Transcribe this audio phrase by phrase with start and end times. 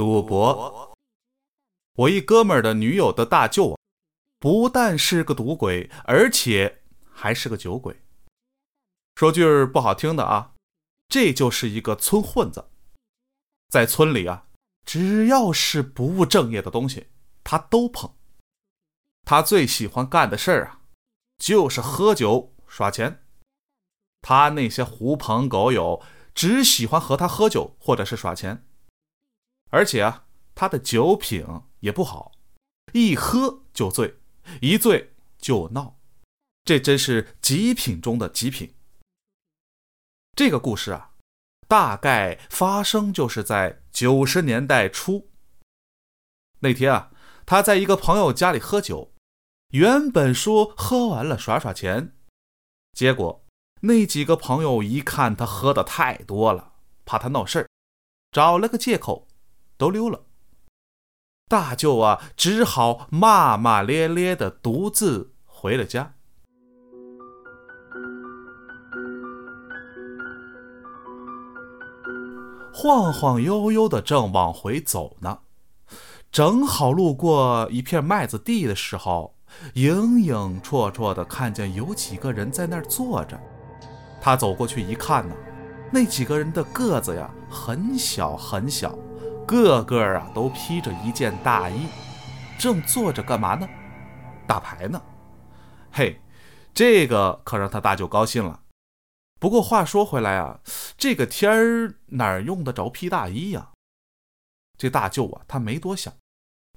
[0.00, 0.96] 赌博。
[1.92, 3.78] 我一哥们儿的女友的大舅，
[4.38, 8.00] 不但是个赌鬼，而且还是个酒鬼。
[9.16, 10.54] 说句不好听的啊，
[11.06, 12.70] 这就是一个村混子。
[13.68, 14.46] 在村里啊，
[14.86, 17.08] 只要是不务正业的东西，
[17.44, 18.10] 他都碰。
[19.26, 20.80] 他最喜欢干的事儿啊，
[21.36, 23.26] 就是喝酒耍钱。
[24.22, 26.02] 他那些狐朋狗友
[26.34, 28.64] 只喜欢和他喝酒或者是耍钱，
[29.70, 31.46] 而且啊，他的酒品
[31.80, 32.32] 也不好，
[32.92, 34.18] 一喝就醉，
[34.60, 35.98] 一醉就闹，
[36.64, 38.74] 这真是极品中的极品。
[40.36, 41.12] 这个故事啊，
[41.66, 45.30] 大概发生就是在九十年代初。
[46.60, 47.12] 那天啊，
[47.46, 49.12] 他在一个朋友家里喝酒，
[49.70, 52.16] 原本说喝完了耍耍钱，
[52.92, 53.46] 结果。
[53.82, 56.74] 那几个朋友一看他喝的太多了，
[57.06, 57.68] 怕他闹事儿，
[58.30, 59.26] 找了个借口，
[59.80, 60.20] 都溜了。
[61.48, 66.12] 大舅啊，只好骂骂咧咧的独自回了家。
[72.72, 75.38] 晃晃悠悠的正往回走呢，
[76.30, 79.34] 正好路过一片麦子地的时候，
[79.74, 83.40] 影影绰绰的看见有几个人在那儿坐着。
[84.20, 85.34] 他走过去一看呢，
[85.90, 88.96] 那几个人的个子呀很小很小，
[89.50, 91.88] 个个啊都披着一件大衣，
[92.56, 93.68] 正坐着干嘛呢？
[94.46, 95.02] 打牌呢。
[95.90, 96.20] 嘿，
[96.72, 98.62] 这个可让他大舅高兴了。
[99.40, 100.60] 不过话说回来啊，
[100.96, 103.72] 这个天儿哪用得着披大衣呀？
[104.78, 106.14] 这大舅啊，他没多想，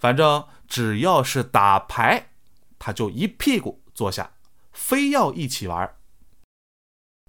[0.00, 2.30] 反正只要是打牌，
[2.78, 4.32] 他就一屁股坐下，
[4.72, 5.94] 非要一起玩。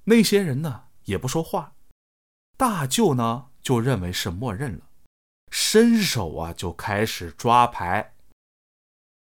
[0.05, 1.73] 那些人呢也不说话，
[2.55, 4.85] 大舅呢就认为是默认了，
[5.55, 8.15] 伸手啊就开始抓牌。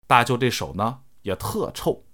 [0.05, 2.05] 大舅这手呢也特臭，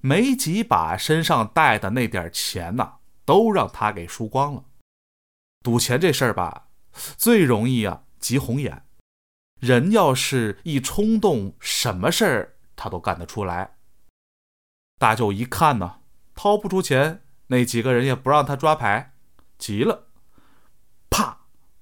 [0.00, 4.64] 没几把身上带的那点钱呢都让他给输光了。
[5.62, 6.68] 赌钱这事儿吧，
[7.16, 8.84] 最容易啊急红眼，
[9.58, 13.78] 人要是一冲动，什么事儿他都干得出来。
[14.98, 16.00] 大舅一看呢，
[16.34, 17.22] 掏不出钱。
[17.46, 19.14] 那几个人也不让他抓牌，
[19.56, 20.09] 急了，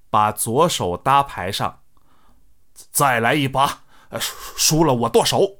[0.09, 1.83] 把左手搭牌上，
[2.91, 3.83] 再来一把，
[4.57, 5.59] 输了我剁手。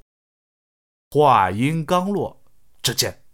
[1.10, 2.42] 话音刚落，
[2.82, 3.24] 只见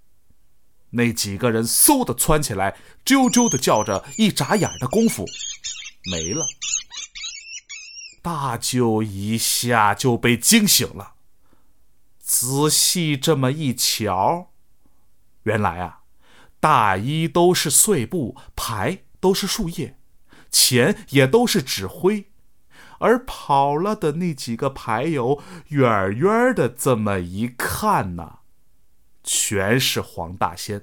[0.91, 5.25] 那几个人嗖的窜起来，啾啾的叫着，一眨眼的功夫
[6.10, 6.47] 没了。
[8.22, 11.15] 大舅一下就被惊醒了，
[12.19, 14.53] 仔细这么一瞧，
[15.44, 16.00] 原来啊。
[16.59, 19.98] 大衣都是碎布，牌都是树叶，
[20.51, 22.27] 钱也都是纸灰，
[22.99, 28.39] 而跑了的那几个牌友，远远的这么一看呢，
[29.23, 30.83] 全是黄大仙。